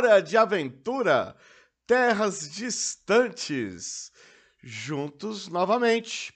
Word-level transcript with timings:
Hora 0.00 0.22
de 0.22 0.34
Aventura, 0.34 1.36
Terras 1.86 2.50
Distantes, 2.50 4.10
juntos 4.62 5.46
novamente. 5.46 6.32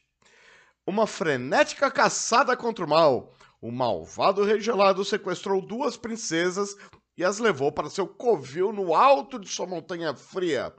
Uma 0.87 1.07
frenética 1.07 1.91
caçada 1.91 2.55
contra 2.59 2.85
o 2.85 2.89
mal. 2.89 3.33
O 3.63 3.73
malvado 3.73 4.45
rei 4.45 4.61
gelado 4.61 5.03
sequestrou 5.03 5.63
duas 5.63 5.97
princesas 5.97 6.77
e 7.17 7.25
as 7.25 7.39
levou 7.39 7.73
para 7.73 7.89
seu 7.89 8.07
covil 8.07 8.71
no 8.71 8.95
alto 8.95 9.39
de 9.39 9.49
sua 9.49 9.67
montanha 9.67 10.15
fria. 10.15 10.71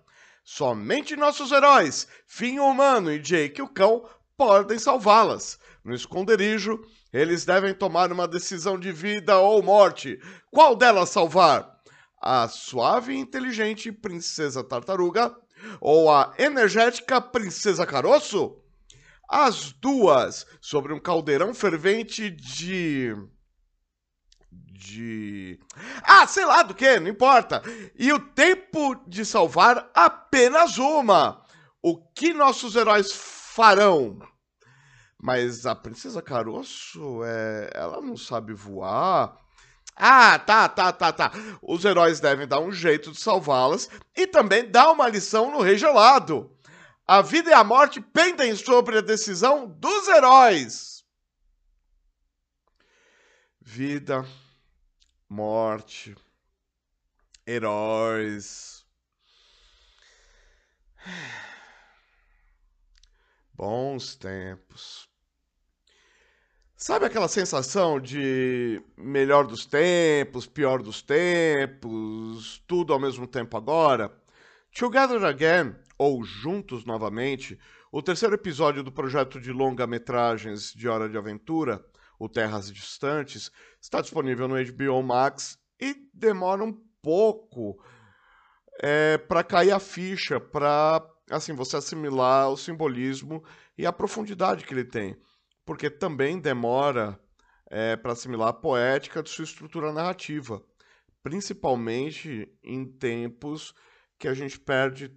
Somente 0.44 1.16
nossos 1.16 1.52
heróis, 1.52 2.08
o 2.40 2.70
Humano 2.70 3.12
e 3.12 3.18
Jake 3.18 3.64
o 3.64 3.68
Cão, 3.68 4.08
podem 4.38 4.78
salvá-las. 4.78 5.58
No 5.84 5.96
esconderijo, 5.96 6.80
eles 7.12 7.46
devem 7.46 7.74
tomar 7.74 8.12
uma 8.12 8.28
decisão 8.28 8.80
de 8.80 8.92
vida 8.92 9.40
ou 9.40 9.64
morte. 9.64 10.20
Qual 10.52 10.76
delas 10.76 11.10
salvar? 11.10 11.75
A 12.28 12.48
suave 12.48 13.14
e 13.14 13.20
inteligente 13.20 13.92
Princesa 13.92 14.64
Tartaruga 14.64 15.38
ou 15.80 16.12
a 16.12 16.34
energética 16.40 17.22
Princesa 17.22 17.86
Caroço? 17.86 18.58
As 19.30 19.72
duas 19.74 20.48
sobre 20.60 20.92
um 20.92 21.00
caldeirão 21.00 21.54
fervente 21.54 22.32
de. 22.32 23.16
De. 24.52 25.60
Ah, 26.02 26.26
sei 26.26 26.46
lá 26.46 26.64
do 26.64 26.74
que, 26.74 27.00
não 27.00 27.10
importa. 27.10 27.62
E 27.96 28.12
o 28.12 28.20
tempo 28.20 28.96
de 29.08 29.24
salvar 29.24 29.92
apenas 29.94 30.80
uma. 30.80 31.46
O 31.80 31.96
que 32.12 32.34
nossos 32.34 32.76
heróis 32.76 33.12
farão? 33.12 34.18
Mas 35.22 35.68
a 35.68 35.76
Princesa 35.76 36.24
Caroço, 36.24 37.24
é, 37.24 37.70
ela 37.76 38.02
não 38.02 38.18
sabe 38.18 38.52
voar. 38.52 39.45
Ah, 39.96 40.38
tá, 40.38 40.68
tá, 40.68 40.92
tá, 40.92 41.14
tá. 41.14 41.32
Os 41.62 41.86
heróis 41.86 42.20
devem 42.20 42.48
dar 42.48 42.60
um 42.60 42.72
jeito 42.72 43.12
de 43.12 43.20
salvá-las 43.20 43.90
e 44.16 44.28
também 44.28 44.70
dar 44.70 44.92
uma 44.92 45.08
lição 45.08 45.52
no 45.52 45.62
Rei 45.62 45.78
Gelado. 45.78 46.52
A 47.08 47.22
vida 47.22 47.52
e 47.52 47.54
a 47.54 47.64
morte 47.64 48.02
pendem 48.02 48.56
sobre 48.56 48.98
a 48.98 49.02
decisão 49.02 49.68
dos 49.68 50.08
heróis. 50.08 51.06
Vida, 53.62 54.26
morte, 55.30 56.16
heróis. 57.48 58.86
Bons 63.54 64.16
tempos. 64.16 65.15
Sabe 66.86 67.08
aquela 67.08 67.28
sensação 67.28 68.00
de 68.00 68.80
melhor 68.96 69.48
dos 69.48 69.66
tempos, 69.66 70.46
pior 70.46 70.84
dos 70.84 71.02
tempos, 71.02 72.62
tudo 72.68 72.94
ao 72.94 73.00
mesmo 73.00 73.26
tempo 73.26 73.58
agora? 73.58 74.16
Together 74.72 75.24
Again, 75.26 75.74
ou 75.98 76.24
Juntos 76.24 76.86
Novamente, 76.86 77.60
o 77.92 78.04
terceiro 78.04 78.36
episódio 78.36 78.84
do 78.84 78.92
projeto 78.92 79.42
de 79.42 79.52
longa-metragens 79.52 80.72
de 80.76 80.88
Hora 80.88 81.10
de 81.10 81.18
Aventura, 81.18 81.84
o 82.20 82.30
Terras 82.30 82.72
Distantes, 82.72 83.50
está 83.82 84.00
disponível 84.00 84.48
no 84.48 84.64
HBO 84.64 85.02
Max 85.02 85.58
e 85.82 85.96
demora 86.14 86.64
um 86.64 86.80
pouco 87.02 87.84
é, 88.80 89.18
para 89.18 89.44
cair 89.44 89.72
a 89.72 89.80
ficha, 89.80 90.40
para 90.40 91.04
assim 91.32 91.54
você 91.56 91.78
assimilar 91.78 92.52
o 92.52 92.56
simbolismo 92.56 93.44
e 93.76 93.88
a 93.88 93.92
profundidade 93.92 94.64
que 94.64 94.72
ele 94.76 94.86
tem 94.86 95.18
porque 95.66 95.90
também 95.90 96.40
demora 96.40 97.20
é, 97.68 97.96
para 97.96 98.14
assimilar 98.14 98.50
a 98.50 98.54
poética 98.54 99.24
de 99.24 99.30
sua 99.30 99.46
estrutura 99.46 99.92
narrativa, 99.92 100.64
principalmente 101.24 102.48
em 102.64 102.86
tempos 102.86 103.74
que 104.20 104.28
a 104.28 104.34
gente 104.34 104.60
perde 104.60 105.12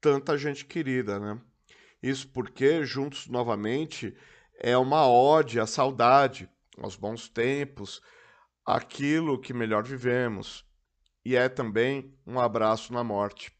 tanta 0.00 0.36
gente 0.36 0.64
querida, 0.64 1.18
né? 1.18 1.40
Isso 2.02 2.28
porque 2.28 2.84
Juntos 2.84 3.28
Novamente 3.28 4.14
é 4.58 4.76
uma 4.76 5.08
ode 5.08 5.58
à 5.58 5.66
saudade, 5.66 6.50
aos 6.76 6.96
bons 6.96 7.28
tempos, 7.28 8.02
aquilo 8.66 9.40
que 9.40 9.54
melhor 9.54 9.84
vivemos, 9.84 10.64
e 11.24 11.36
é 11.36 11.48
também 11.48 12.14
um 12.26 12.38
abraço 12.38 12.92
na 12.92 13.02
morte. 13.02 13.50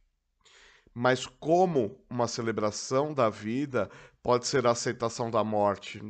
Mas 0.93 1.27
como 1.27 2.05
uma 2.09 2.29
celebração 2.29 3.15
da 3.15 3.31
vida 3.31 3.91
pode 4.25 4.47
ser 4.47 4.67
a 4.67 4.71
aceitação 4.71 5.31
da 5.31 5.45
morte? 5.45 6.03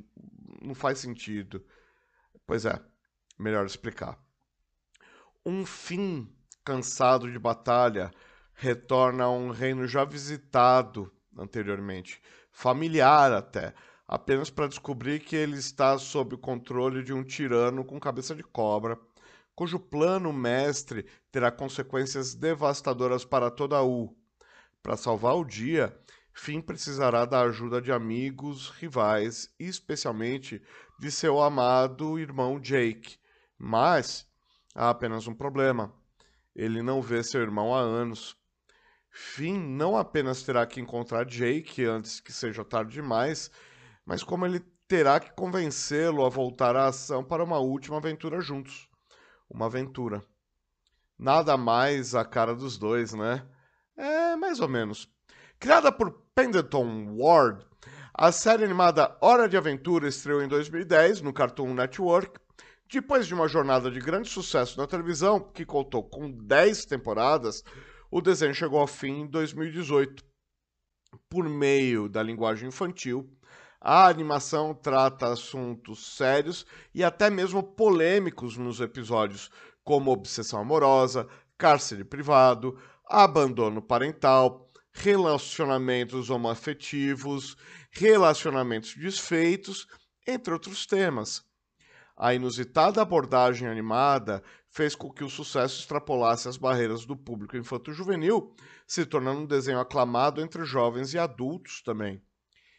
Não 0.63 0.73
faz 0.73 1.01
sentido. 1.01 1.63
Pois 2.47 2.65
é, 2.65 2.81
melhor 3.37 3.67
explicar. 3.67 4.17
Um 5.45 5.67
fim 5.67 6.33
cansado 6.65 7.31
de 7.31 7.39
batalha 7.41 8.13
retorna 8.55 9.25
a 9.25 9.31
um 9.31 9.51
reino 9.51 9.85
já 9.89 10.05
visitado 10.05 11.13
anteriormente, 11.37 12.23
familiar 12.53 13.33
até, 13.33 13.75
apenas 14.07 14.49
para 14.49 14.69
descobrir 14.69 15.19
que 15.19 15.35
ele 15.35 15.59
está 15.59 15.99
sob 15.99 16.37
o 16.37 16.39
controle 16.39 17.03
de 17.03 17.13
um 17.13 17.25
tirano 17.25 17.85
com 17.85 17.99
cabeça 17.99 18.33
de 18.33 18.45
cobra, 18.45 18.97
cujo 19.57 19.81
plano 19.81 20.33
mestre 20.33 21.05
terá 21.33 21.51
consequências 21.51 22.33
devastadoras 22.33 23.25
para 23.25 23.51
toda 23.51 23.77
a 23.77 23.83
U. 23.83 24.17
Para 24.81 24.97
salvar 24.97 25.35
o 25.35 25.45
dia, 25.45 25.99
Finn 26.37 26.61
precisará 26.61 27.25
da 27.25 27.43
ajuda 27.43 27.81
de 27.81 27.93
amigos, 27.93 28.69
rivais 28.71 29.55
e 29.59 29.67
especialmente 29.67 30.61
de 30.99 31.11
seu 31.11 31.41
amado 31.41 32.19
irmão 32.19 32.59
Jake. 32.59 33.17
Mas 33.57 34.27
há 34.75 34.91
apenas 34.91 35.29
um 35.29 35.35
problema. 35.35 35.95
Ele 36.55 36.83
não 36.83 37.01
vê 37.01 37.23
seu 37.23 37.41
irmão 37.41 37.73
há 37.73 37.79
anos. 37.79 38.37
Finn 39.11 39.59
não 39.59 39.97
apenas 39.97 40.43
terá 40.43 40.67
que 40.67 40.81
encontrar 40.81 41.25
Jake 41.25 41.85
antes 41.85 42.19
que 42.19 42.33
seja 42.33 42.65
tarde 42.65 42.95
demais, 42.95 43.49
mas 44.05 44.25
como 44.25 44.45
ele 44.45 44.59
terá 44.89 45.21
que 45.21 45.33
convencê-lo 45.33 46.27
a 46.27 46.29
voltar 46.29 46.75
à 46.75 46.89
ação 46.89 47.25
para 47.25 47.45
uma 47.45 47.59
última 47.59 47.99
aventura 47.99 48.41
juntos. 48.41 48.89
Uma 49.49 49.67
aventura. 49.67 50.23
Nada 51.17 51.57
mais 51.57 52.13
a 52.13 52.25
cara 52.25 52.57
dos 52.57 52.77
dois, 52.77 53.15
né? 53.15 53.47
É, 53.97 54.35
mais 54.35 54.59
ou 54.59 54.69
menos. 54.69 55.09
Criada 55.61 55.93
por 55.93 56.24
Pendleton 56.37 57.15
Ward, 57.17 57.65
a 58.13 58.33
série 58.33 58.65
animada 58.65 59.17
Hora 59.21 59.49
de 59.49 59.57
Aventura 59.57 60.09
estreou 60.09 60.43
em 60.43 60.49
2010 60.49 61.21
no 61.21 61.33
Cartoon 61.33 61.73
Network. 61.73 62.41
Depois 62.93 63.29
de 63.29 63.35
uma 63.35 63.47
jornada 63.47 63.89
de 63.89 64.01
grande 64.01 64.29
sucesso 64.29 64.77
na 64.77 64.85
televisão, 64.85 65.39
que 65.39 65.65
contou 65.65 66.03
com 66.03 66.29
10 66.29 66.87
temporadas, 66.87 67.63
o 68.11 68.21
desenho 68.21 68.53
chegou 68.53 68.81
ao 68.81 68.89
fim 68.89 69.21
em 69.21 69.27
2018. 69.29 70.25
Por 71.31 71.49
meio 71.49 72.09
da 72.09 72.21
linguagem 72.21 72.67
infantil, 72.67 73.31
a 73.81 74.09
animação 74.09 74.75
trata 74.75 75.33
assuntos 75.33 76.17
sérios 76.17 76.67
e 76.93 77.05
até 77.05 77.31
mesmo 77.31 77.63
polêmicos 77.63 78.57
nos 78.57 78.81
episódios, 78.81 79.53
como 79.85 80.11
obsessão 80.11 80.59
amorosa, 80.59 81.29
cárcere 81.57 82.03
privado, 82.03 82.77
abandono 83.09 83.81
parental, 83.81 84.64
relacionamentos 84.95 86.31
homoafetivos, 86.31 87.57
relacionamentos 87.91 88.95
desfeitos, 88.95 89.87
entre 90.27 90.53
outros 90.53 90.87
temas. 90.87 91.45
A 92.17 92.33
inusitada 92.33 93.03
abordagem 93.03 93.67
animada 93.67 94.43
fez 94.71 94.95
com 94.95 95.11
que 95.11 95.25
o 95.25 95.29
sucesso 95.29 95.81
extrapolasse 95.81 96.49
as 96.49 96.57
barreiras 96.57 97.05
do 97.05 97.17
público 97.17 97.57
infanto-juvenil, 97.57 98.55
se 98.87 99.05
tornando 99.05 99.41
um 99.41 99.47
desenho 99.47 99.81
aclamado 99.81 100.41
entre 100.41 100.65
jovens 100.65 101.13
e 101.13 101.19
adultos 101.19 101.83
também. 101.83 102.23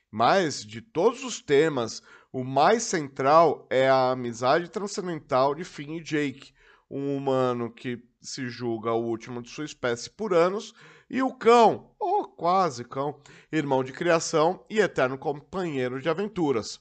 Mas, 0.09 0.65
de 0.65 0.81
todos 0.81 1.23
os 1.25 1.41
temas, 1.41 2.01
o 2.31 2.43
mais 2.43 2.83
central 2.83 3.67
é 3.69 3.89
a 3.89 4.11
amizade 4.11 4.69
transcendental 4.69 5.53
de 5.53 5.65
Finn 5.65 5.97
e 5.97 6.01
Jake, 6.01 6.53
um 6.89 7.15
humano 7.15 7.69
que 7.69 8.01
se 8.21 8.47
julga 8.47 8.93
o 8.93 9.05
último 9.05 9.41
de 9.41 9.49
sua 9.49 9.65
espécie 9.65 10.09
por 10.09 10.33
anos, 10.33 10.73
e 11.09 11.21
o 11.21 11.33
cão, 11.33 11.95
ou 11.99 12.27
quase 12.27 12.83
cão, 12.83 13.21
irmão 13.51 13.83
de 13.83 13.93
criação 13.93 14.65
e 14.69 14.79
eterno 14.79 15.17
companheiro 15.17 16.01
de 16.01 16.09
aventuras. 16.09 16.79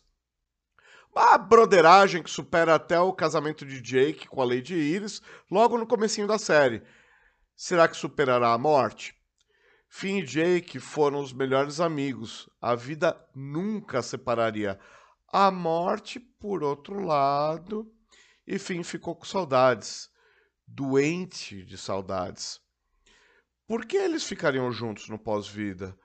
Uma 1.14 1.38
broderagem 1.38 2.22
que 2.22 2.30
supera 2.30 2.74
até 2.74 2.98
o 2.98 3.12
casamento 3.12 3.64
de 3.64 3.80
Jake 3.80 4.26
com 4.26 4.42
a 4.42 4.44
Lady 4.44 4.74
Iris 4.74 5.22
logo 5.50 5.78
no 5.78 5.86
comecinho 5.86 6.26
da 6.26 6.38
série. 6.38 6.82
Será 7.54 7.86
que 7.86 7.96
superará 7.96 8.52
a 8.52 8.58
morte? 8.58 9.14
Finn 9.88 10.18
e 10.18 10.24
Jake 10.24 10.80
foram 10.80 11.20
os 11.20 11.32
melhores 11.32 11.78
amigos. 11.78 12.50
A 12.60 12.74
vida 12.74 13.16
nunca 13.32 14.02
separaria. 14.02 14.80
A 15.32 15.52
morte, 15.52 16.18
por 16.18 16.64
outro 16.64 16.98
lado, 16.98 17.88
e 18.44 18.58
Finn 18.58 18.82
ficou 18.82 19.14
com 19.14 19.24
saudades. 19.24 20.10
Doente 20.66 21.64
de 21.64 21.78
saudades. 21.78 22.63
Por 23.66 23.86
que 23.86 23.96
eles 23.96 24.24
ficariam 24.24 24.70
juntos 24.70 25.08
no 25.08 25.18
pós-vida? 25.18 25.96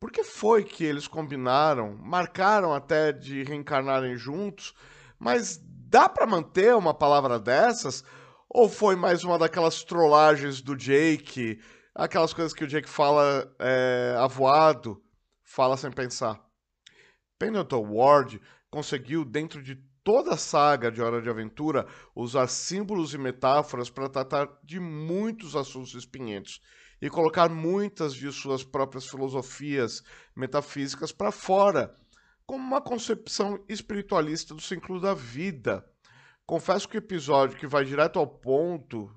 Por 0.00 0.10
que 0.10 0.24
foi 0.24 0.64
que 0.64 0.84
eles 0.84 1.06
combinaram, 1.06 1.96
marcaram 1.98 2.72
até 2.72 3.12
de 3.12 3.42
reencarnarem 3.42 4.16
juntos, 4.16 4.74
mas 5.18 5.60
dá 5.62 6.08
para 6.08 6.26
manter 6.26 6.74
uma 6.74 6.94
palavra 6.94 7.38
dessas? 7.38 8.02
Ou 8.48 8.70
foi 8.70 8.96
mais 8.96 9.22
uma 9.22 9.38
daquelas 9.38 9.84
trollagens 9.84 10.62
do 10.62 10.74
Jake, 10.74 11.60
aquelas 11.94 12.32
coisas 12.32 12.54
que 12.54 12.64
o 12.64 12.66
Jake 12.66 12.88
fala 12.88 13.54
é, 13.58 14.14
avoado, 14.18 15.02
fala 15.42 15.76
sem 15.76 15.90
pensar? 15.90 16.42
Pendleton 17.38 17.86
Ward 17.86 18.40
conseguiu, 18.70 19.26
dentro 19.26 19.62
de 19.62 19.76
toda 20.02 20.34
a 20.34 20.38
saga 20.38 20.90
de 20.90 21.02
Hora 21.02 21.20
de 21.20 21.28
Aventura, 21.28 21.86
usar 22.14 22.46
símbolos 22.46 23.12
e 23.12 23.18
metáforas 23.18 23.90
para 23.90 24.08
tratar 24.08 24.48
de 24.62 24.80
muitos 24.80 25.54
assuntos 25.54 25.94
espinhentos 25.94 26.62
e 27.04 27.10
colocar 27.10 27.48
muitas 27.48 28.14
de 28.14 28.32
suas 28.32 28.64
próprias 28.64 29.06
filosofias 29.06 30.02
metafísicas 30.34 31.12
para 31.12 31.30
fora, 31.30 31.94
como 32.44 32.64
uma 32.64 32.80
concepção 32.80 33.62
espiritualista 33.68 34.54
do 34.54 34.60
ciclo 34.60 35.00
da 35.00 35.14
vida 35.14 35.84
Confesso 36.46 36.86
que 36.86 36.96
o 36.96 36.98
episódio 36.98 37.56
que 37.56 37.66
vai 37.66 37.86
direto 37.86 38.18
ao 38.18 38.26
ponto 38.26 39.10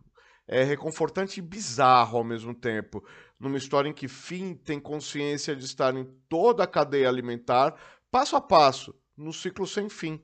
é 0.47 0.63
reconfortante 0.63 1.39
e 1.39 1.43
bizarro 1.43 2.17
ao 2.17 2.23
mesmo 2.23 2.55
tempo. 2.55 3.05
Numa 3.37 3.57
história 3.57 3.89
em 3.89 3.93
que 3.93 4.07
Finn 4.07 4.55
tem 4.55 4.79
consciência 4.79 5.53
de 5.53 5.65
estar 5.65 5.93
em 5.93 6.05
toda 6.29 6.63
a 6.63 6.67
cadeia 6.67 7.09
alimentar, 7.09 7.75
passo 8.09 8.37
a 8.37 8.41
passo, 8.41 8.95
no 9.17 9.33
ciclo 9.33 9.67
sem 9.67 9.89
fim. 9.89 10.23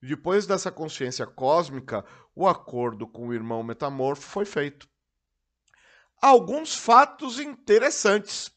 Depois 0.00 0.46
dessa 0.46 0.72
consciência 0.72 1.26
cósmica, 1.26 2.02
o 2.34 2.48
acordo 2.48 3.06
com 3.06 3.28
o 3.28 3.34
irmão 3.34 3.62
metamorfo 3.62 4.22
foi 4.22 4.46
feito. 4.46 4.88
Alguns 6.26 6.74
fatos 6.74 7.38
interessantes. 7.38 8.50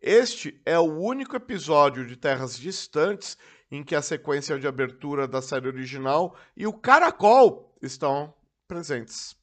Este 0.00 0.62
é 0.64 0.78
o 0.78 0.96
único 0.96 1.34
episódio 1.34 2.06
de 2.06 2.14
Terras 2.14 2.56
Distantes 2.56 3.36
em 3.68 3.82
que 3.82 3.96
a 3.96 4.00
sequência 4.00 4.60
de 4.60 4.68
abertura 4.68 5.26
da 5.26 5.42
série 5.42 5.66
original 5.66 6.36
e 6.56 6.68
o 6.68 6.72
caracol 6.72 7.76
estão 7.82 8.32
presentes. 8.68 9.34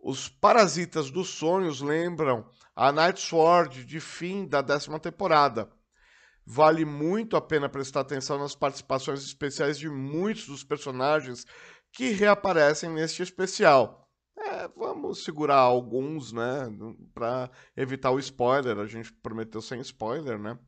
Os 0.00 0.28
Parasitas 0.28 1.12
dos 1.12 1.28
Sonhos 1.28 1.80
lembram 1.80 2.44
a 2.74 2.90
Night 2.90 3.20
Sword 3.20 3.84
de 3.84 4.00
fim 4.00 4.44
da 4.44 4.60
décima 4.60 4.98
temporada. 4.98 5.70
Vale 6.44 6.84
muito 6.84 7.36
a 7.36 7.40
pena 7.40 7.68
prestar 7.68 8.00
atenção 8.00 8.36
nas 8.36 8.56
participações 8.56 9.22
especiais 9.22 9.78
de 9.78 9.88
muitos 9.88 10.48
dos 10.48 10.64
personagens 10.64 11.46
que 11.92 12.10
reaparecem 12.10 12.90
neste 12.90 13.22
especial. 13.22 14.09
É, 14.42 14.68
vamos 14.68 15.22
segurar 15.22 15.56
alguns, 15.56 16.32
né, 16.32 16.70
para 17.12 17.50
evitar 17.76 18.10
o 18.10 18.18
spoiler. 18.18 18.78
A 18.78 18.86
gente 18.86 19.12
prometeu 19.12 19.60
sem 19.60 19.80
spoiler, 19.80 20.38
né? 20.38 20.58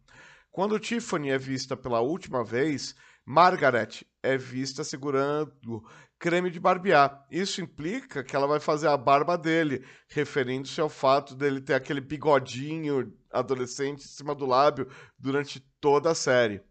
Quando 0.50 0.78
Tiffany 0.78 1.30
é 1.30 1.38
vista 1.38 1.74
pela 1.74 2.00
última 2.00 2.44
vez, 2.44 2.94
Margaret 3.24 4.04
é 4.22 4.36
vista 4.36 4.84
segurando 4.84 5.82
creme 6.18 6.50
de 6.50 6.60
barbear. 6.60 7.26
Isso 7.30 7.62
implica 7.62 8.22
que 8.22 8.36
ela 8.36 8.46
vai 8.46 8.60
fazer 8.60 8.88
a 8.88 8.96
barba 8.96 9.38
dele, 9.38 9.84
referindo-se 10.08 10.80
ao 10.80 10.90
fato 10.90 11.34
dele 11.34 11.60
ter 11.60 11.74
aquele 11.74 12.00
bigodinho 12.00 13.12
adolescente 13.30 14.04
em 14.04 14.08
cima 14.08 14.34
do 14.34 14.44
lábio 14.44 14.86
durante 15.18 15.60
toda 15.80 16.10
a 16.10 16.14
série. 16.14 16.62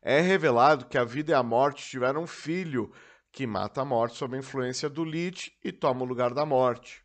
É 0.00 0.20
revelado 0.20 0.86
que 0.86 0.96
a 0.96 1.04
vida 1.04 1.32
e 1.32 1.34
a 1.34 1.42
morte 1.42 1.88
tiveram 1.88 2.22
um 2.22 2.26
filho 2.26 2.92
que 3.32 3.46
mata 3.46 3.80
a 3.80 3.84
morte 3.84 4.18
sob 4.18 4.36
a 4.36 4.38
influência 4.38 4.90
do 4.90 5.02
Lich 5.02 5.58
e 5.64 5.72
toma 5.72 6.02
o 6.02 6.06
lugar 6.06 6.34
da 6.34 6.44
morte. 6.44 7.02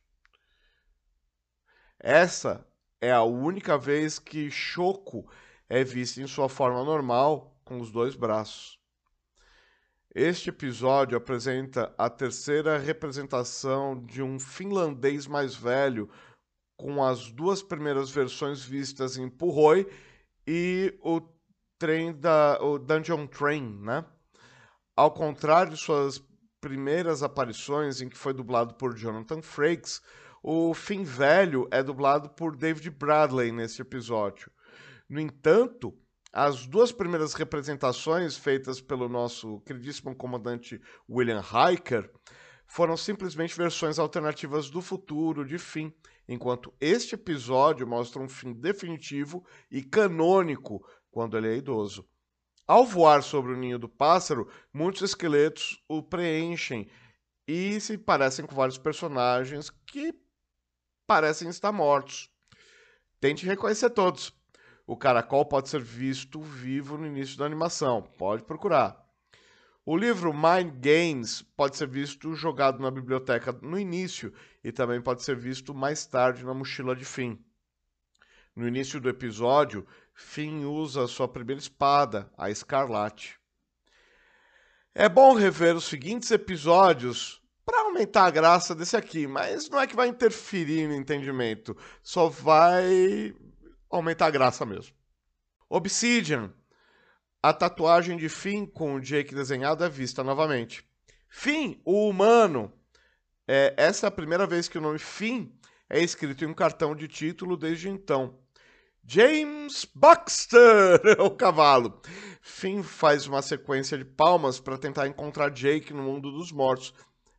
Essa 1.97 2.67
é 2.99 3.11
a 3.11 3.23
única 3.23 3.77
vez 3.77 4.19
que 4.19 4.51
Choco 4.51 5.27
é 5.69 5.83
vista 5.83 6.21
em 6.21 6.27
sua 6.27 6.49
forma 6.49 6.83
normal, 6.83 7.57
com 7.63 7.79
os 7.79 7.91
dois 7.91 8.15
braços. 8.15 8.77
Este 10.13 10.49
episódio 10.49 11.17
apresenta 11.17 11.93
a 11.97 12.09
terceira 12.09 12.77
representação 12.77 14.03
de 14.05 14.21
um 14.21 14.39
finlandês 14.39 15.27
mais 15.27 15.55
velho, 15.55 16.09
com 16.75 17.03
as 17.03 17.31
duas 17.31 17.63
primeiras 17.63 18.09
versões 18.09 18.63
vistas 18.63 19.17
em 19.17 19.29
Purroi 19.29 19.87
e 20.45 20.97
o 21.01 21.21
trem 21.77 22.13
da 22.13 22.57
o 22.61 22.77
Dungeon 22.77 23.27
Train, 23.27 23.79
né? 23.81 24.05
Ao 24.97 25.11
contrário 25.11 25.73
de 25.73 25.77
suas 25.77 26.19
primeiras 26.59 27.21
aparições 27.21 28.01
em 28.01 28.09
que 28.09 28.17
foi 28.17 28.33
dublado 28.33 28.73
por 28.73 28.97
Jonathan 28.97 29.43
Frakes, 29.43 30.01
o 30.41 30.73
Finn 30.73 31.03
velho 31.03 31.67
é 31.69 31.83
dublado 31.83 32.29
por 32.29 32.55
David 32.55 32.89
Bradley 32.89 33.51
nesse 33.51 33.79
episódio. 33.79 34.51
No 35.07 35.19
entanto, 35.19 35.95
as 36.33 36.65
duas 36.65 36.91
primeiras 36.91 37.35
representações 37.35 38.37
feitas 38.37 38.81
pelo 38.81 39.07
nosso 39.07 39.59
queridíssimo 39.67 40.15
comandante 40.15 40.81
William 41.07 41.43
Hiker 41.43 42.11
foram 42.65 42.97
simplesmente 42.97 43.55
versões 43.55 43.99
alternativas 43.99 44.67
do 44.67 44.81
futuro 44.81 45.45
de 45.45 45.59
fim, 45.59 45.93
enquanto 46.27 46.73
este 46.81 47.13
episódio 47.13 47.85
mostra 47.85 48.19
um 48.19 48.27
fim 48.27 48.51
definitivo 48.51 49.45
e 49.69 49.83
canônico 49.83 50.83
quando 51.11 51.37
ele 51.37 51.49
é 51.49 51.57
idoso. 51.57 52.03
Ao 52.67 52.85
voar 52.85 53.23
sobre 53.23 53.53
o 53.53 53.57
ninho 53.57 53.79
do 53.79 53.87
pássaro, 53.87 54.49
muitos 54.73 55.01
esqueletos 55.01 55.81
o 55.87 56.03
preenchem 56.03 56.89
e 57.47 57.79
se 57.79 57.97
parecem 57.97 58.45
com 58.45 58.53
vários 58.53 58.77
personagens 58.77 59.69
que 59.69 60.13
parecem 61.07 61.47
estar 61.47 61.71
mortos. 61.71 62.29
Tente 63.21 63.45
reconhecer 63.45 63.89
todos. 63.91 64.33
O 64.85 64.97
caracol 64.97 65.45
pode 65.45 65.69
ser 65.69 65.81
visto 65.81 66.41
vivo 66.41 66.97
no 66.97 67.07
início 67.07 67.37
da 67.37 67.45
animação, 67.45 68.01
pode 68.01 68.43
procurar. 68.43 69.01
O 69.85 69.95
livro 69.95 70.33
Mind 70.33 70.73
Games 70.81 71.41
pode 71.41 71.77
ser 71.77 71.87
visto 71.87 72.33
jogado 72.35 72.81
na 72.81 72.91
biblioteca 72.91 73.53
no 73.61 73.79
início 73.79 74.33
e 74.61 74.73
também 74.73 75.01
pode 75.01 75.23
ser 75.23 75.37
visto 75.37 75.73
mais 75.73 76.05
tarde 76.05 76.43
na 76.43 76.53
mochila 76.53 76.93
de 76.93 77.05
Finn. 77.05 77.37
No 78.53 78.67
início 78.67 78.99
do 78.99 79.07
episódio, 79.07 79.87
Finn 80.19 80.65
usa 80.65 81.07
sua 81.07 81.27
primeira 81.27 81.61
espada, 81.61 82.27
a 82.35 82.49
Escarlate. 82.49 83.39
É 84.95 85.07
bom 85.07 85.35
rever 85.35 85.75
os 85.75 85.83
seguintes 85.83 86.31
episódios 86.31 87.39
para 87.63 87.81
aumentar 87.81 88.25
a 88.25 88.31
graça 88.31 88.73
desse 88.73 88.97
aqui, 88.97 89.27
mas 89.27 89.69
não 89.69 89.79
é 89.79 89.85
que 89.85 89.95
vai 89.95 90.07
interferir 90.07 90.87
no 90.87 90.95
entendimento, 90.95 91.77
só 92.01 92.27
vai 92.29 93.35
aumentar 93.91 94.25
a 94.25 94.31
graça 94.31 94.65
mesmo. 94.65 94.95
Obsidian. 95.69 96.51
A 97.41 97.53
tatuagem 97.53 98.17
de 98.17 98.27
Finn 98.27 98.65
com 98.65 98.95
o 98.95 98.99
Jake 98.99 99.35
desenhado 99.35 99.83
é 99.83 99.89
vista 99.89 100.23
novamente. 100.23 100.83
Finn, 101.29 101.79
o 101.85 102.09
humano. 102.09 102.73
É, 103.47 103.75
essa 103.77 104.07
é 104.07 104.09
a 104.09 104.11
primeira 104.11 104.47
vez 104.47 104.67
que 104.67 104.79
o 104.79 104.81
nome 104.81 104.97
Finn 104.97 105.51
é 105.87 106.01
escrito 106.01 106.43
em 106.43 106.47
um 106.47 106.55
cartão 106.55 106.95
de 106.95 107.07
título 107.07 107.55
desde 107.55 107.87
então. 107.87 108.46
James 109.09 109.87
Baxter, 109.95 110.99
o 111.23 111.31
cavalo. 111.31 112.01
Finn 112.41 112.83
faz 112.83 113.25
uma 113.25 113.41
sequência 113.41 113.97
de 113.97 114.03
palmas 114.03 114.59
para 114.59 114.77
tentar 114.77 115.07
encontrar 115.07 115.49
Jake 115.49 115.93
no 115.93 116.03
mundo 116.03 116.29
dos 116.29 116.51
mortos, 116.51 116.93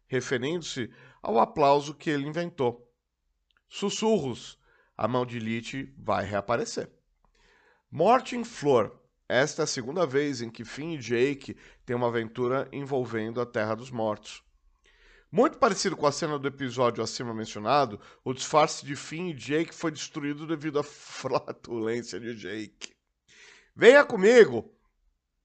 referindo-se 0.07 0.91
ao 1.23 1.39
aplauso 1.39 1.95
que 1.95 2.09
ele 2.09 2.27
inventou. 2.27 2.91
Sussurros 3.69 4.59
a 4.97 5.07
mão 5.07 5.27
de 5.27 5.39
Lich 5.39 5.93
vai 5.99 6.25
reaparecer. 6.25 6.91
Morte 7.91 8.35
em 8.35 8.45
Flor. 8.45 8.99
Esta 9.29 9.61
é 9.61 9.65
a 9.65 9.67
segunda 9.67 10.07
vez 10.07 10.41
em 10.41 10.49
que 10.49 10.65
Finn 10.65 10.95
e 10.95 10.99
Jake 10.99 11.55
têm 11.85 11.95
uma 11.95 12.09
aventura 12.09 12.67
envolvendo 12.73 13.43
a 13.43 13.47
Terra 13.47 13.75
dos 13.75 13.91
Mortos. 13.91 14.43
Muito 15.31 15.59
parecido 15.59 15.95
com 15.95 16.07
a 16.07 16.13
cena 16.13 16.39
do 16.39 16.49
episódio 16.49 17.05
acima 17.05 17.35
mencionado, 17.35 18.01
o 18.25 18.33
disfarce 18.33 18.87
de 18.87 18.97
Finn 18.97 19.29
e 19.29 19.35
Jake 19.35 19.75
foi 19.75 19.91
destruído 19.91 20.47
devido 20.47 20.79
à 20.79 20.83
flatulência 20.83 22.19
de 22.19 22.35
Jake. 22.35 22.95
Venha 23.77 24.05
comigo! 24.05 24.75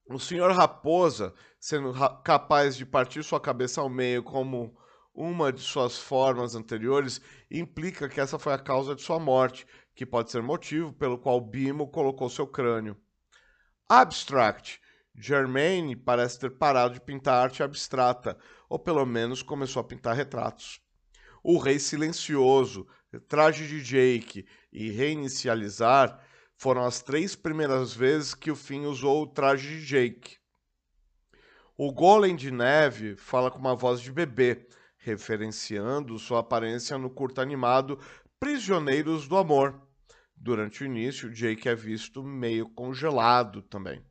O 0.05 0.17
Sr. 0.17 0.51
Raposa, 0.51 1.33
sendo 1.59 1.93
capaz 2.23 2.77
de 2.77 2.85
partir 2.85 3.23
sua 3.23 3.41
cabeça 3.41 3.81
ao 3.81 3.89
meio 3.89 4.23
como 4.23 4.73
uma 5.13 5.51
de 5.51 5.61
suas 5.61 5.97
formas 5.97 6.55
anteriores 6.55 7.21
implica 7.51 8.09
que 8.09 8.19
essa 8.21 8.39
foi 8.39 8.53
a 8.53 8.57
causa 8.57 8.95
de 8.95 9.01
sua 9.01 9.19
morte, 9.19 9.67
que 9.93 10.05
pode 10.05 10.31
ser 10.31 10.41
motivo 10.41 10.93
pelo 10.93 11.17
qual 11.17 11.39
Bimo 11.39 11.87
colocou 11.89 12.29
seu 12.29 12.47
crânio. 12.47 12.97
Abstract. 13.87 14.81
Germaine 15.15 15.95
parece 15.95 16.39
ter 16.39 16.51
parado 16.51 16.95
de 16.95 17.01
pintar 17.01 17.43
arte 17.43 17.61
abstrata, 17.61 18.37
ou 18.67 18.79
pelo 18.79 19.05
menos 19.05 19.43
começou 19.43 19.79
a 19.79 19.83
pintar 19.83 20.15
retratos. 20.15 20.81
O 21.43 21.57
Rei 21.57 21.77
Silencioso, 21.77 22.87
Traje 23.27 23.67
de 23.67 23.81
Jake 23.81 24.45
e 24.71 24.89
Reinicializar 24.89 26.19
foram 26.55 26.83
as 26.83 27.01
três 27.01 27.35
primeiras 27.35 27.93
vezes 27.93 28.33
que 28.33 28.49
o 28.49 28.55
Finn 28.55 28.85
usou 28.85 29.23
o 29.23 29.27
traje 29.27 29.67
de 29.67 29.85
Jake. 29.85 30.37
O 31.77 31.91
Golem 31.91 32.35
de 32.35 32.49
Neve 32.49 33.15
fala 33.15 33.51
com 33.51 33.59
uma 33.59 33.75
voz 33.75 33.99
de 33.99 34.11
bebê, 34.11 34.67
referenciando 34.97 36.17
sua 36.17 36.39
aparência 36.39 36.97
no 36.97 37.09
curto 37.09 37.41
animado 37.41 37.99
Prisioneiros 38.39 39.27
do 39.27 39.37
Amor. 39.37 39.79
Durante 40.35 40.83
o 40.83 40.85
início, 40.85 41.31
Jake 41.31 41.67
é 41.67 41.75
visto 41.75 42.23
meio 42.23 42.69
congelado 42.69 43.61
também. 43.61 44.03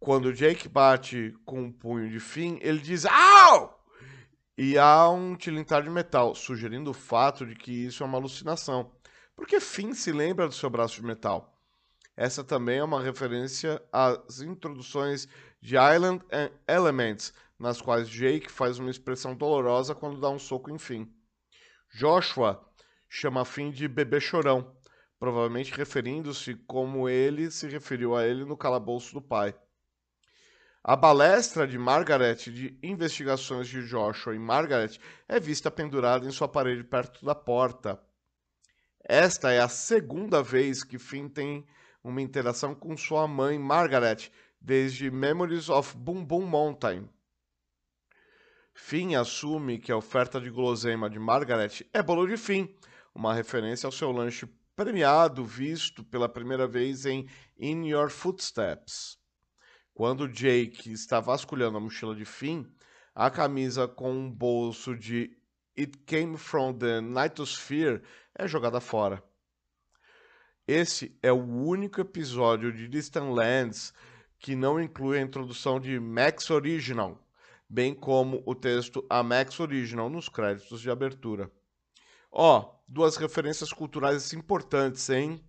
Quando 0.00 0.32
Jake 0.32 0.66
bate 0.66 1.34
com 1.44 1.60
um 1.60 1.70
punho 1.70 2.08
de 2.08 2.18
fim, 2.18 2.58
ele 2.62 2.78
diz 2.78 3.04
Au! 3.04 3.78
e 4.56 4.78
há 4.78 5.08
um 5.08 5.36
tilintar 5.36 5.82
de 5.82 5.90
metal, 5.90 6.34
sugerindo 6.34 6.90
o 6.90 6.94
fato 6.94 7.46
de 7.46 7.54
que 7.54 7.70
isso 7.70 8.02
é 8.02 8.06
uma 8.06 8.18
alucinação. 8.18 8.92
Porque 9.36 9.60
Finn 9.60 9.92
se 9.92 10.10
lembra 10.10 10.48
do 10.48 10.54
seu 10.54 10.68
braço 10.68 10.96
de 10.96 11.06
metal. 11.06 11.58
Essa 12.16 12.42
também 12.42 12.78
é 12.78 12.84
uma 12.84 13.02
referência 13.02 13.82
às 13.92 14.40
introduções 14.40 15.28
de 15.60 15.76
Island 15.76 16.24
and 16.32 16.50
Elements, 16.66 17.32
nas 17.58 17.80
quais 17.80 18.08
Jake 18.08 18.50
faz 18.50 18.78
uma 18.78 18.90
expressão 18.90 19.34
dolorosa 19.34 19.94
quando 19.94 20.20
dá 20.20 20.28
um 20.28 20.38
soco 20.38 20.70
em 20.70 20.78
Finn. 20.78 21.06
Joshua 21.94 22.62
chama 23.08 23.44
Finn 23.44 23.70
de 23.70 23.88
bebê 23.88 24.20
chorão, 24.20 24.74
provavelmente 25.18 25.72
referindo-se 25.72 26.54
como 26.66 27.08
ele 27.08 27.50
se 27.50 27.66
referiu 27.66 28.14
a 28.14 28.26
ele 28.26 28.44
no 28.44 28.56
calabouço 28.56 29.14
do 29.14 29.22
pai. 29.22 29.54
A 30.82 30.96
balestra 30.96 31.68
de 31.68 31.76
Margaret 31.76 32.36
de 32.36 32.78
investigações 32.82 33.68
de 33.68 33.86
Joshua 33.86 34.34
e 34.34 34.38
Margaret 34.38 34.98
é 35.28 35.38
vista 35.38 35.70
pendurada 35.70 36.26
em 36.26 36.30
sua 36.30 36.48
parede 36.48 36.82
perto 36.82 37.22
da 37.22 37.34
porta. 37.34 38.02
Esta 39.04 39.50
é 39.50 39.60
a 39.60 39.68
segunda 39.68 40.42
vez 40.42 40.82
que 40.82 40.98
Finn 40.98 41.28
tem 41.28 41.66
uma 42.02 42.22
interação 42.22 42.74
com 42.74 42.96
sua 42.96 43.28
mãe 43.28 43.58
Margaret 43.58 44.30
desde 44.58 45.10
Memories 45.10 45.68
of 45.68 45.94
Boom 45.98 46.24
Boom 46.24 46.46
Mountain. 46.46 47.06
Finn 48.72 49.16
assume 49.16 49.78
que 49.78 49.92
a 49.92 49.96
oferta 49.98 50.40
de 50.40 50.48
guloseima 50.48 51.10
de 51.10 51.18
Margaret 51.18 51.86
é 51.92 52.02
bolo 52.02 52.26
de 52.26 52.38
Finn, 52.38 52.66
uma 53.14 53.34
referência 53.34 53.86
ao 53.86 53.92
seu 53.92 54.10
lanche 54.10 54.46
premiado 54.74 55.44
visto 55.44 56.02
pela 56.02 56.26
primeira 56.26 56.66
vez 56.66 57.04
em 57.04 57.28
In 57.58 57.86
Your 57.86 58.08
Footsteps. 58.08 59.19
Quando 60.00 60.26
Jake 60.26 60.90
está 60.90 61.20
vasculhando 61.20 61.76
a 61.76 61.80
mochila 61.80 62.14
de 62.14 62.24
Finn, 62.24 62.64
a 63.14 63.28
camisa 63.28 63.86
com 63.86 64.10
um 64.10 64.30
bolso 64.30 64.96
de 64.96 65.36
It 65.78 65.98
Came 66.06 66.38
From 66.38 66.72
the 66.72 67.02
Nightsphere 67.02 68.00
é 68.34 68.48
jogada 68.48 68.80
fora. 68.80 69.22
Esse 70.66 71.14
é 71.22 71.30
o 71.30 71.44
único 71.44 72.00
episódio 72.00 72.72
de 72.72 72.88
Distant 72.88 73.30
Lands 73.30 73.92
que 74.38 74.56
não 74.56 74.80
inclui 74.80 75.18
a 75.18 75.22
introdução 75.22 75.78
de 75.78 76.00
Max 76.00 76.48
Original, 76.48 77.22
bem 77.68 77.94
como 77.94 78.42
o 78.46 78.54
texto 78.54 79.04
A 79.10 79.22
Max 79.22 79.60
Original 79.60 80.08
nos 80.08 80.30
créditos 80.30 80.80
de 80.80 80.90
abertura. 80.90 81.52
Ó, 82.32 82.58
oh, 82.58 82.82
duas 82.88 83.18
referências 83.18 83.70
culturais 83.70 84.32
importantes, 84.32 85.10
hein? 85.10 85.44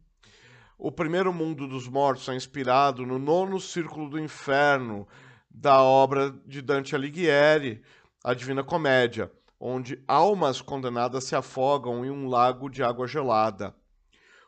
O 0.84 0.92
primeiro 0.92 1.32
mundo 1.32 1.68
dos 1.68 1.88
mortos 1.88 2.28
é 2.28 2.34
inspirado 2.34 3.06
no 3.06 3.20
nono 3.20 3.60
círculo 3.60 4.10
do 4.10 4.20
inferno 4.20 5.08
da 5.48 5.80
obra 5.84 6.32
de 6.44 6.60
Dante 6.60 6.96
Alighieri, 6.96 7.84
A 8.24 8.34
Divina 8.34 8.64
Comédia, 8.64 9.32
onde 9.60 10.04
almas 10.08 10.60
condenadas 10.60 11.26
se 11.26 11.36
afogam 11.36 12.04
em 12.04 12.10
um 12.10 12.28
lago 12.28 12.68
de 12.68 12.82
água 12.82 13.06
gelada. 13.06 13.76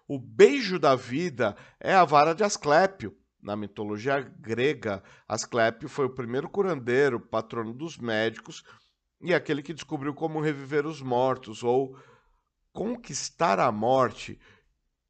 O 0.08 0.18
beijo 0.18 0.80
da 0.80 0.96
vida 0.96 1.56
é 1.80 1.94
a 1.94 2.04
vara 2.04 2.34
de 2.34 2.44
Asclépio. 2.44 3.16
Na 3.40 3.56
mitologia 3.56 4.20
grega, 4.20 5.04
Asclépio 5.28 5.88
foi 5.88 6.06
o 6.06 6.16
primeiro 6.16 6.50
curandeiro, 6.50 7.20
patrono 7.20 7.75
dos 7.75 8.00
médicos 8.00 8.63
e 9.22 9.36
aquele 9.36 9.62
que 9.62 9.72
descobriu 9.72 10.16
como 10.16 10.42
reviver 10.42 10.88
os 10.88 11.00
mortos 11.00 11.62
ou 11.62 11.96
conquistar 12.72 13.60
a 13.60 13.72
morte 13.72 14.40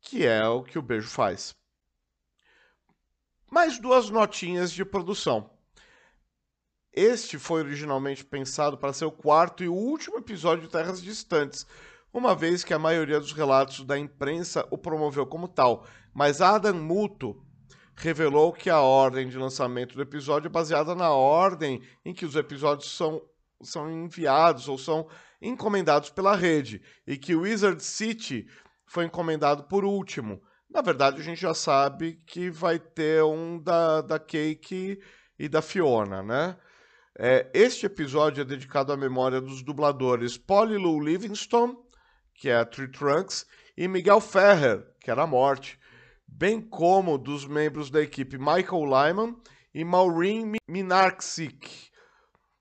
que 0.03 0.27
é 0.27 0.45
o 0.45 0.61
que 0.61 0.77
o 0.77 0.81
beijo 0.81 1.07
faz. 1.07 1.55
Mais 3.49 3.79
duas 3.79 4.09
notinhas 4.09 4.71
de 4.71 4.83
produção. 4.83 5.49
Este 6.91 7.39
foi 7.39 7.61
originalmente 7.61 8.23
pensado 8.23 8.77
para 8.77 8.93
ser 8.93 9.05
o 9.05 9.11
quarto 9.11 9.63
e 9.63 9.67
último 9.67 10.17
episódio 10.17 10.65
de 10.65 10.71
Terras 10.71 11.01
Distantes, 11.01 11.65
uma 12.13 12.35
vez 12.35 12.63
que 12.63 12.73
a 12.73 12.79
maioria 12.79 13.19
dos 13.19 13.31
relatos 13.31 13.83
da 13.83 13.97
imprensa 13.97 14.67
o 14.69 14.77
promoveu 14.77 15.25
como 15.25 15.47
tal, 15.47 15.87
mas 16.13 16.41
Adam 16.41 16.75
Muto 16.75 17.43
revelou 17.95 18.51
que 18.53 18.69
a 18.69 18.81
ordem 18.81 19.27
de 19.27 19.37
lançamento 19.37 19.95
do 19.95 20.01
episódio 20.01 20.47
é 20.47 20.51
baseada 20.51 20.93
na 20.93 21.11
ordem 21.11 21.81
em 22.05 22.13
que 22.13 22.25
os 22.25 22.35
episódios 22.35 22.95
são, 22.95 23.21
são 23.61 23.89
enviados 23.89 24.67
ou 24.67 24.77
são 24.77 25.07
encomendados 25.41 26.09
pela 26.09 26.35
rede, 26.35 26.81
e 27.07 27.17
que 27.17 27.35
Wizard 27.35 27.83
City 27.83 28.47
foi 28.93 29.05
encomendado 29.05 29.63
por 29.63 29.83
último. 29.83 30.39
Na 30.69 30.79
verdade, 30.79 31.19
a 31.19 31.23
gente 31.23 31.41
já 31.41 31.55
sabe 31.55 32.21
que 32.27 32.51
vai 32.51 32.77
ter 32.77 33.23
um 33.23 33.59
da, 33.59 34.01
da 34.01 34.19
Cake 34.19 35.01
e 35.37 35.49
da 35.49 35.63
Fiona, 35.63 36.21
né? 36.21 36.55
É, 37.17 37.49
este 37.55 37.87
episódio 37.87 38.41
é 38.41 38.45
dedicado 38.45 38.93
à 38.93 38.97
memória 38.97 39.41
dos 39.41 39.63
dubladores 39.63 40.37
Polly 40.37 40.77
Lou 40.77 40.99
Livingston, 40.99 41.75
que 42.35 42.49
é 42.49 42.55
a 42.55 42.65
Tree 42.65 42.87
Trunks, 42.87 43.47
e 43.75 43.87
Miguel 43.87 44.21
Ferrer, 44.21 44.85
que 44.99 45.09
era 45.09 45.23
a 45.23 45.27
Morte, 45.27 45.79
bem 46.27 46.61
como 46.61 47.17
dos 47.17 47.47
membros 47.47 47.89
da 47.89 47.99
equipe 47.99 48.37
Michael 48.37 48.85
Lyman 48.85 49.35
e 49.73 49.83
Maureen 49.83 50.53
Minarczyk. 50.67 51.89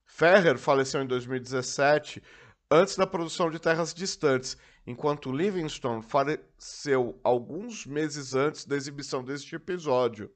Ferrer 0.06 0.56
faleceu 0.56 1.02
em 1.02 1.06
2017, 1.06 2.22
antes 2.70 2.96
da 2.96 3.06
produção 3.06 3.50
de 3.50 3.58
Terras 3.58 3.92
Distantes, 3.92 4.56
enquanto 4.86 5.32
Livingstone 5.32 6.02
faleceu 6.02 7.18
alguns 7.22 7.86
meses 7.86 8.34
antes 8.34 8.64
da 8.64 8.76
exibição 8.76 9.22
deste 9.22 9.54
episódio. 9.54 10.30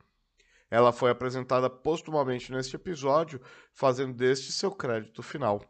Ela 0.71 0.93
foi 0.93 1.11
apresentada 1.11 1.71
postumamente 1.71 2.51
neste 2.53 2.77
episódio, 2.77 3.41
fazendo 3.73 4.15
deste 4.15 4.53
seu 4.53 4.71
crédito 4.71 5.23
final. 5.23 5.63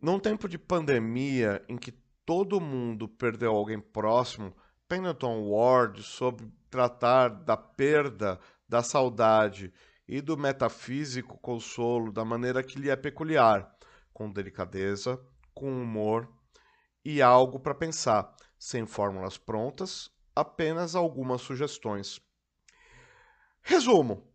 Num 0.00 0.20
tempo 0.20 0.48
de 0.48 0.56
pandemia 0.56 1.64
em 1.68 1.76
que 1.76 1.92
todo 2.24 2.60
mundo 2.60 3.08
perdeu 3.08 3.50
alguém 3.52 3.80
próximo, 3.80 4.54
Pendleton 4.88 5.48
Ward 5.48 6.02
soube 6.02 6.48
tratar 6.70 7.28
da 7.28 7.56
perda, 7.56 8.38
da 8.68 8.82
saudade 8.82 9.72
e 10.06 10.20
do 10.20 10.36
metafísico 10.36 11.36
consolo 11.38 12.12
da 12.12 12.24
maneira 12.24 12.62
que 12.62 12.78
lhe 12.78 12.88
é 12.88 12.96
peculiar 12.96 13.76
com 14.18 14.28
delicadeza, 14.28 15.20
com 15.54 15.70
humor 15.70 16.28
e 17.04 17.22
algo 17.22 17.60
para 17.60 17.72
pensar, 17.72 18.34
sem 18.58 18.84
fórmulas 18.84 19.38
prontas, 19.38 20.10
apenas 20.34 20.96
algumas 20.96 21.40
sugestões. 21.40 22.20
Resumo: 23.62 24.28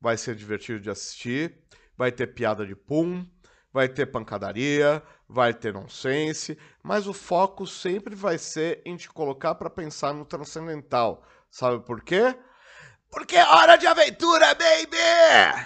vai 0.00 0.16
ser 0.16 0.36
divertido 0.36 0.78
de 0.78 0.90
assistir, 0.90 1.58
vai 1.96 2.12
ter 2.12 2.28
piada 2.28 2.64
de 2.64 2.76
pum, 2.76 3.26
vai 3.72 3.88
ter 3.88 4.06
pancadaria, 4.06 5.02
vai 5.28 5.52
ter 5.52 5.74
nonsense, 5.74 6.56
mas 6.80 7.08
o 7.08 7.12
foco 7.12 7.66
sempre 7.66 8.14
vai 8.14 8.38
ser 8.38 8.80
em 8.86 8.96
te 8.96 9.08
colocar 9.08 9.56
para 9.56 9.68
pensar 9.68 10.14
no 10.14 10.24
transcendental. 10.24 11.26
Sabe 11.50 11.84
por 11.84 12.00
quê? 12.00 12.32
Porque 13.10 13.34
é 13.34 13.44
hora 13.44 13.76
de 13.76 13.88
aventura, 13.88 14.54
baby! 14.54 15.65